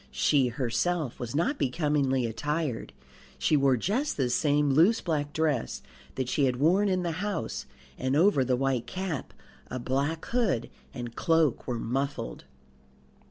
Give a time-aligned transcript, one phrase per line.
[0.09, 2.91] She herself was not becomingly attired;
[3.37, 5.83] she wore just the same loose black dress
[6.15, 7.67] that she had worn in the house,
[7.99, 9.31] and over the white cap
[9.67, 12.45] a black hood and cloak were muffled.